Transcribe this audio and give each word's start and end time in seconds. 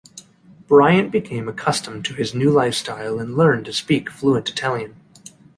Bryant 0.67 1.11
became 1.11 1.47
accustomed 1.47 2.05
to 2.05 2.15
his 2.15 2.33
new 2.33 2.49
lifestyle 2.49 3.19
and 3.19 3.37
learned 3.37 3.65
to 3.65 3.73
speak 3.73 4.09
fluent 4.09 4.49
Italian. 4.49 4.95